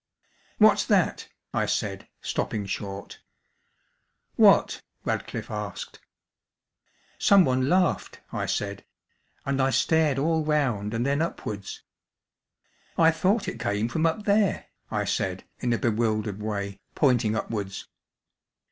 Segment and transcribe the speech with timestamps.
[0.57, 3.19] "What's that?" I said, stopping short.
[4.35, 5.99] "What?" Radcliffe asked.
[7.19, 8.83] "Someone laughed," I said,
[9.45, 11.83] and I stared all round and then upwards.
[12.97, 17.87] "I thought it came from up there," I said in a bewildered way, pointing upwards.